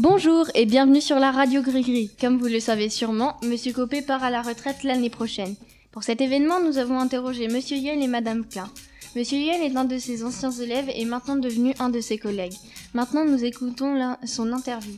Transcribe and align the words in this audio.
Bonjour 0.00 0.46
et 0.54 0.64
bienvenue 0.64 1.00
sur 1.00 1.18
la 1.18 1.32
radio 1.32 1.60
Gris-Gris. 1.60 2.12
Comme 2.20 2.38
vous 2.38 2.46
le 2.46 2.60
savez 2.60 2.88
sûrement, 2.88 3.36
Monsieur 3.42 3.72
Copé 3.72 4.00
part 4.00 4.22
à 4.22 4.30
la 4.30 4.42
retraite 4.42 4.84
l'année 4.84 5.10
prochaine. 5.10 5.56
Pour 5.90 6.04
cet 6.04 6.20
événement, 6.20 6.62
nous 6.64 6.78
avons 6.78 7.00
interrogé 7.00 7.48
Monsieur 7.48 7.76
Yel 7.76 8.00
et 8.00 8.06
Madame 8.06 8.46
Klein. 8.46 8.70
Monsieur 9.16 9.38
Yel 9.38 9.60
est 9.60 9.76
un 9.76 9.84
de 9.84 9.98
ses 9.98 10.22
anciens 10.22 10.52
élèves 10.52 10.88
et 10.94 11.04
maintenant 11.04 11.34
devenu 11.34 11.74
un 11.80 11.88
de 11.88 11.98
ses 11.98 12.16
collègues. 12.16 12.54
Maintenant, 12.94 13.24
nous 13.24 13.44
écoutons 13.44 14.14
son 14.24 14.52
interview. 14.52 14.94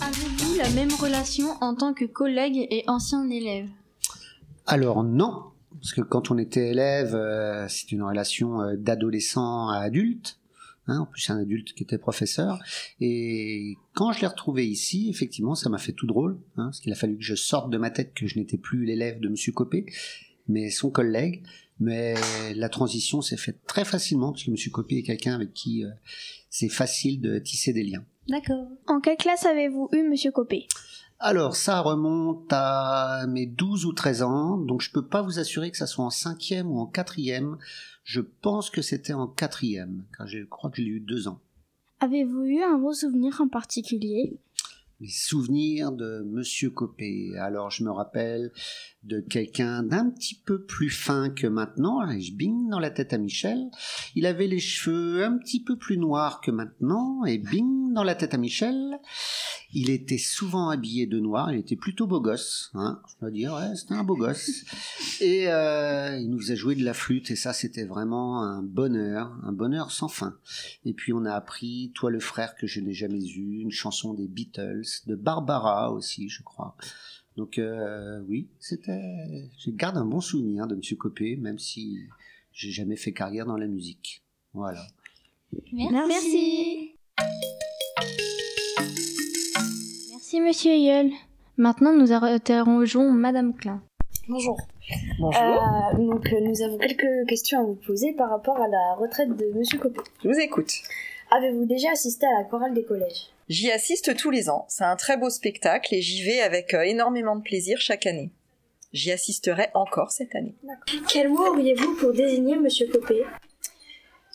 Avez-vous 0.00 0.56
la 0.56 0.70
même 0.70 0.94
relation 1.00 1.48
en 1.60 1.74
tant 1.74 1.92
que 1.92 2.04
collègue 2.04 2.68
et 2.70 2.84
ancien 2.86 3.28
élève? 3.28 3.66
Alors 4.66 5.02
non, 5.02 5.46
parce 5.80 5.94
que 5.94 6.00
quand 6.00 6.30
on 6.30 6.38
était 6.38 6.68
élève, 6.68 7.16
euh, 7.16 7.66
c'est 7.68 7.90
une 7.90 8.04
relation 8.04 8.60
euh, 8.60 8.76
d'adolescent 8.76 9.68
à 9.70 9.78
adulte. 9.78 10.38
Hein, 10.86 11.00
en 11.00 11.06
plus, 11.06 11.22
c'est 11.22 11.32
un 11.32 11.40
adulte 11.40 11.72
qui 11.72 11.82
était 11.82 11.98
professeur. 11.98 12.58
Et 13.00 13.76
quand 13.94 14.12
je 14.12 14.20
l'ai 14.20 14.26
retrouvé 14.26 14.66
ici, 14.66 15.08
effectivement, 15.08 15.54
ça 15.54 15.70
m'a 15.70 15.78
fait 15.78 15.92
tout 15.92 16.06
drôle, 16.06 16.38
hein, 16.56 16.66
parce 16.66 16.80
qu'il 16.80 16.92
a 16.92 16.96
fallu 16.96 17.16
que 17.16 17.24
je 17.24 17.34
sorte 17.34 17.70
de 17.70 17.78
ma 17.78 17.90
tête 17.90 18.12
que 18.14 18.26
je 18.26 18.38
n'étais 18.38 18.58
plus 18.58 18.84
l'élève 18.84 19.20
de 19.20 19.28
Monsieur 19.28 19.52
Copé, 19.52 19.86
mais 20.46 20.70
son 20.70 20.90
collègue. 20.90 21.42
Mais 21.80 22.14
la 22.54 22.68
transition 22.68 23.20
s'est 23.20 23.36
faite 23.36 23.60
très 23.66 23.84
facilement, 23.84 24.30
parce 24.30 24.44
que 24.44 24.50
Monsieur 24.50 24.70
Copé 24.70 24.98
est 24.98 25.02
quelqu'un 25.02 25.34
avec 25.34 25.52
qui 25.54 25.84
euh, 25.84 25.90
c'est 26.48 26.68
facile 26.68 27.20
de 27.20 27.38
tisser 27.38 27.72
des 27.72 27.82
liens. 27.82 28.04
D'accord. 28.28 28.68
En 28.86 29.00
quelle 29.00 29.16
classe 29.16 29.44
avez-vous 29.44 29.88
eu 29.92 30.02
Monsieur 30.08 30.30
Copé? 30.30 30.66
Alors, 31.20 31.56
ça 31.56 31.80
remonte 31.80 32.48
à 32.50 33.26
mes 33.28 33.46
12 33.46 33.86
ou 33.86 33.92
13 33.92 34.22
ans, 34.22 34.58
donc 34.58 34.82
je 34.82 34.90
peux 34.90 35.06
pas 35.06 35.22
vous 35.22 35.38
assurer 35.38 35.70
que 35.70 35.76
ça 35.76 35.86
soit 35.86 36.04
en 36.04 36.10
cinquième 36.10 36.70
ou 36.70 36.78
en 36.78 36.86
quatrième. 36.86 37.56
Je 38.02 38.20
pense 38.20 38.68
que 38.68 38.82
c'était 38.82 39.14
en 39.14 39.26
quatrième, 39.26 40.04
car 40.16 40.26
je 40.26 40.44
crois 40.44 40.70
que 40.70 40.76
j'ai 40.76 40.88
eu 40.88 41.00
deux 41.00 41.28
ans. 41.28 41.40
Avez-vous 42.00 42.44
eu 42.44 42.62
un 42.62 42.76
beau 42.76 42.92
souvenir 42.92 43.40
en 43.40 43.48
particulier? 43.48 44.38
Les 45.00 45.08
souvenirs 45.08 45.92
de 45.92 46.22
Monsieur 46.26 46.70
Copé. 46.70 47.36
Alors, 47.38 47.70
je 47.70 47.84
me 47.84 47.90
rappelle 47.90 48.52
de 49.04 49.20
quelqu'un 49.20 49.82
d'un 49.82 50.10
petit 50.10 50.34
peu 50.34 50.62
plus 50.62 50.90
fin 50.90 51.30
que 51.30 51.46
maintenant, 51.46 52.08
et 52.08 52.20
je 52.20 52.34
bing 52.34 52.68
dans 52.70 52.78
la 52.78 52.90
tête 52.90 53.12
à 53.12 53.18
Michel. 53.18 53.70
Il 54.14 54.26
avait 54.26 54.46
les 54.46 54.60
cheveux 54.60 55.24
un 55.24 55.36
petit 55.38 55.62
peu 55.62 55.76
plus 55.76 55.98
noirs 55.98 56.40
que 56.40 56.50
maintenant, 56.50 57.24
et 57.24 57.38
bing 57.38 57.92
dans 57.92 58.04
la 58.04 58.14
tête 58.14 58.34
à 58.34 58.38
Michel. 58.38 58.98
Il 59.72 59.90
était 59.90 60.18
souvent 60.18 60.68
habillé 60.68 61.06
de 61.06 61.20
noir, 61.20 61.52
il 61.52 61.58
était 61.58 61.76
plutôt 61.76 62.06
beau 62.06 62.20
gosse, 62.20 62.70
hein, 62.74 63.00
je 63.08 63.20
dois 63.20 63.30
dire, 63.30 63.54
ouais, 63.54 63.74
c'était 63.76 63.94
un 63.94 64.04
beau 64.04 64.16
gosse. 64.16 64.64
Et 65.20 65.48
euh, 65.48 66.16
il 66.18 66.30
nous 66.30 66.40
faisait 66.40 66.56
jouer 66.56 66.74
de 66.74 66.84
la 66.84 66.94
flûte, 66.94 67.30
et 67.30 67.36
ça 67.36 67.52
c'était 67.52 67.84
vraiment 67.84 68.42
un 68.42 68.62
bonheur, 68.62 69.32
un 69.44 69.52
bonheur 69.52 69.90
sans 69.90 70.08
fin. 70.08 70.36
Et 70.84 70.92
puis 70.92 71.12
on 71.12 71.24
a 71.24 71.32
appris 71.32 71.92
Toi 71.94 72.10
le 72.10 72.20
frère 72.20 72.56
que 72.56 72.66
je 72.66 72.80
n'ai 72.80 72.92
jamais 72.92 73.24
eu, 73.24 73.60
une 73.60 73.70
chanson 73.70 74.14
des 74.14 74.26
Beatles, 74.26 75.02
de 75.06 75.14
Barbara 75.14 75.92
aussi, 75.92 76.28
je 76.28 76.42
crois. 76.42 76.76
Donc 77.36 77.58
euh, 77.58 78.20
oui, 78.28 78.48
c'était, 78.60 79.48
je 79.58 79.70
garde 79.70 79.96
un 79.96 80.04
bon 80.04 80.20
souvenir 80.20 80.66
de 80.66 80.76
Monsieur 80.76 80.96
Copé, 80.96 81.36
même 81.36 81.58
si 81.58 81.98
j'ai 82.52 82.70
jamais 82.70 82.96
fait 82.96 83.12
carrière 83.12 83.46
dans 83.46 83.56
la 83.56 83.66
musique. 83.66 84.22
Voilà. 84.52 84.80
Merci. 85.72 86.94
Merci 90.12 90.40
Monsieur 90.40 90.74
Yel. 90.74 91.10
Maintenant, 91.56 91.92
nous 91.96 92.12
interrogeons 92.12 93.10
Madame 93.12 93.54
Klein. 93.54 93.82
Bonjour. 94.28 94.56
Bonjour, 95.18 95.40
Euh, 95.42 95.96
donc 95.98 96.32
euh, 96.32 96.40
nous 96.40 96.62
avons 96.62 96.78
quelques 96.78 97.26
questions 97.28 97.60
à 97.60 97.64
vous 97.64 97.74
poser 97.86 98.12
par 98.14 98.30
rapport 98.30 98.56
à 98.60 98.68
la 98.68 98.94
retraite 98.94 99.36
de 99.36 99.52
Monsieur 99.58 99.78
Copé. 99.78 100.00
je 100.22 100.28
vous 100.28 100.38
écoute. 100.38 100.72
Avez-vous 101.30 101.66
déjà 101.66 101.90
assisté 101.92 102.26
à 102.26 102.38
la 102.42 102.44
chorale 102.44 102.74
des 102.74 102.84
collèges? 102.84 103.28
J'y 103.48 103.70
assiste 103.70 104.16
tous 104.16 104.30
les 104.30 104.48
ans, 104.48 104.64
c'est 104.68 104.84
un 104.84 104.96
très 104.96 105.16
beau 105.16 105.28
spectacle 105.28 105.94
et 105.94 106.00
j'y 106.00 106.22
vais 106.22 106.40
avec 106.40 106.72
euh, 106.72 106.80
énormément 106.82 107.36
de 107.36 107.42
plaisir 107.42 107.78
chaque 107.80 108.06
année. 108.06 108.30
J'y 108.92 109.12
assisterai 109.12 109.68
encore 109.74 110.12
cette 110.12 110.34
année. 110.34 110.54
Quel 111.08 111.28
mot 111.28 111.46
auriez-vous 111.48 111.96
pour 111.96 112.12
désigner 112.12 112.56
Monsieur 112.56 112.86
Copé? 112.86 113.24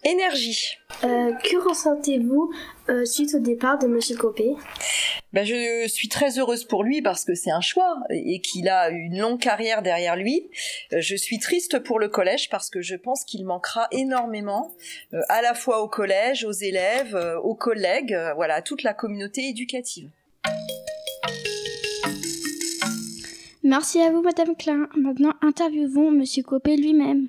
Énergie. 0.04 0.78
Euh, 1.04 1.34
Que 1.34 1.58
ressentez-vous 1.68 2.52
euh, 2.90 3.06
suite 3.06 3.34
au 3.36 3.40
départ 3.40 3.80
de 3.80 3.88
Monsieur 3.88 4.16
Copé? 4.16 4.54
Ben, 5.32 5.46
je 5.46 5.88
suis 5.88 6.08
très 6.08 6.40
heureuse 6.40 6.64
pour 6.64 6.84
lui 6.84 7.04
parce 7.04 7.24
que 7.24 7.36
c'est 7.36 7.52
un 7.52 7.62
choix 7.62 8.02
et 8.10 8.42
qu'il 8.42 8.68
a 8.68 8.90
une 8.90 9.20
longue 9.20 9.40
carrière 9.40 9.84
derrière 9.84 10.16
lui. 10.16 10.50
Euh, 10.92 11.02
Je 11.02 11.16
suis 11.16 11.38
triste 11.38 11.80
pour 11.80 12.00
le 12.00 12.10
collège 12.10 12.50
parce 12.50 12.72
que 12.72 12.82
je 12.82 12.96
pense 12.96 13.24
qu'il 13.26 13.46
manquera 13.46 13.88
énormément 13.92 14.74
euh, 15.14 15.22
à 15.30 15.44
la 15.44 15.54
fois 15.54 15.84
au 15.84 15.88
collège, 15.88 16.46
aux 16.46 16.52
élèves, 16.52 17.16
euh, 17.16 17.40
aux 17.42 17.54
collègues, 17.54 18.18
voilà, 18.36 18.56
à 18.56 18.62
toute 18.64 18.82
la 18.82 18.96
communauté 18.96 19.48
éducative. 19.48 20.10
Merci 23.62 24.02
à 24.02 24.10
vous, 24.10 24.24
Madame 24.24 24.56
Klein. 24.56 24.90
Maintenant, 24.96 25.34
interviewons 25.42 26.10
Monsieur 26.10 26.42
Copé 26.42 26.76
lui-même. 26.76 27.28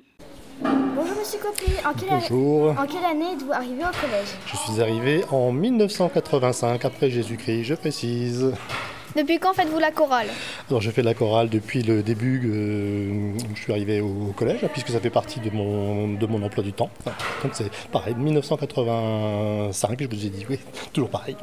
Bonjour 0.63 1.17
Monsieur 1.17 1.39
Copé, 1.39 1.71
en 1.85 1.93
quelle, 1.93 2.09
Bonjour, 2.29 2.69
en 2.71 2.85
quelle 2.85 3.05
année 3.05 3.33
êtes-vous 3.33 3.51
arrivé 3.51 3.81
au 3.81 3.99
collège? 3.99 4.27
Je 4.45 4.55
suis 4.57 4.81
arrivé 4.81 5.23
en 5.31 5.51
1985 5.51 6.85
après 6.85 7.09
Jésus-Christ, 7.09 7.63
je 7.63 7.73
précise. 7.73 8.53
Depuis 9.15 9.39
quand 9.39 9.53
faites-vous 9.53 9.79
la 9.79 9.91
chorale? 9.91 10.27
Alors 10.69 10.81
je 10.81 10.91
fais 10.91 11.01
de 11.01 11.07
la 11.07 11.13
chorale 11.13 11.49
depuis 11.49 11.81
le 11.83 12.03
début 12.03 12.41
euh, 12.45 13.33
où 13.33 13.55
je 13.55 13.61
suis 13.61 13.71
arrivé 13.73 14.01
au 14.01 14.33
collège, 14.35 14.63
hein, 14.63 14.69
puisque 14.71 14.89
ça 14.89 14.99
fait 14.99 15.09
partie 15.09 15.39
de 15.39 15.49
mon, 15.49 16.13
de 16.13 16.25
mon 16.27 16.41
emploi 16.43 16.63
du 16.63 16.73
temps. 16.73 16.91
Enfin, 16.99 17.15
donc 17.43 17.51
c'est 17.55 17.69
pareil, 17.91 18.13
1985, 18.15 19.97
je 19.99 20.07
vous 20.07 20.25
ai 20.25 20.29
dit, 20.29 20.45
oui, 20.49 20.59
toujours 20.93 21.09
pareil. 21.09 21.35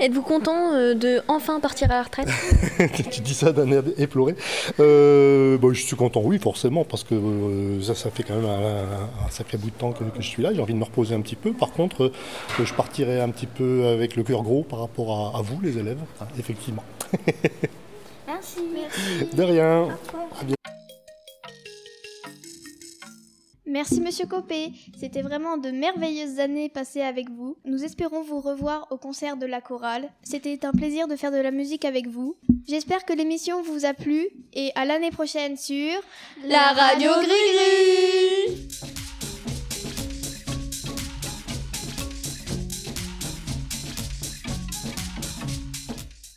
Êtes-vous 0.00 0.22
content 0.22 0.74
euh, 0.74 0.94
de 0.94 1.22
enfin 1.28 1.60
partir 1.60 1.90
à 1.90 1.94
la 1.94 2.02
retraite? 2.02 2.28
Tu 3.10 3.20
dis 3.20 3.34
ça 3.34 3.52
d'un 3.52 3.70
air 3.70 3.82
éploré. 3.98 4.34
Euh, 4.80 5.58
bon, 5.58 5.72
je 5.72 5.82
suis 5.82 5.96
content, 5.96 6.20
oui, 6.22 6.38
forcément, 6.38 6.84
parce 6.84 7.04
que 7.04 7.14
euh, 7.14 7.82
ça, 7.82 7.94
ça 7.94 8.10
fait 8.10 8.22
quand 8.22 8.34
même 8.34 8.44
un, 8.44 9.26
un 9.26 9.30
sacré 9.30 9.58
bout 9.58 9.70
de 9.70 9.76
temps 9.76 9.92
que, 9.92 10.04
que 10.04 10.20
je 10.20 10.28
suis 10.28 10.42
là. 10.42 10.52
J'ai 10.52 10.60
envie 10.60 10.74
de 10.74 10.78
me 10.78 10.84
reposer 10.84 11.14
un 11.14 11.20
petit 11.20 11.36
peu. 11.36 11.52
Par 11.52 11.72
contre, 11.72 12.04
euh, 12.04 12.64
je 12.64 12.72
partirai 12.74 13.20
un 13.20 13.30
petit 13.30 13.46
peu 13.46 13.86
avec 13.86 14.16
le 14.16 14.22
cœur 14.22 14.42
gros 14.42 14.62
par 14.62 14.80
rapport 14.80 15.34
à, 15.34 15.38
à 15.38 15.42
vous, 15.42 15.58
les 15.62 15.78
élèves, 15.78 15.98
hein, 16.20 16.26
effectivement. 16.38 16.84
Merci. 18.26 18.60
De 19.34 19.42
rien. 19.42 19.88
Merci 23.66 24.00
Monsieur 24.00 24.26
Copé. 24.26 24.70
C'était 24.96 25.22
vraiment 25.22 25.56
de 25.58 25.70
merveilleuses 25.70 26.38
années 26.38 26.68
passées 26.68 27.02
avec 27.02 27.28
vous. 27.30 27.56
Nous 27.64 27.82
espérons 27.84 28.22
vous 28.22 28.40
revoir 28.40 28.86
au 28.90 28.96
concert 28.96 29.36
de 29.36 29.46
la 29.46 29.60
chorale. 29.60 30.08
C'était 30.22 30.64
un 30.64 30.72
plaisir 30.72 31.08
de 31.08 31.16
faire 31.16 31.32
de 31.32 31.38
la 31.38 31.50
musique 31.50 31.84
avec 31.84 32.06
vous. 32.06 32.36
J'espère 32.68 33.04
que 33.04 33.12
l'émission 33.12 33.62
vous 33.62 33.84
a 33.84 33.92
plu 33.92 34.28
et 34.52 34.70
à 34.76 34.84
l'année 34.84 35.10
prochaine 35.10 35.56
sur 35.56 36.00
La 36.44 36.72
radio 36.72 37.10
Gris-Gris 37.10 38.95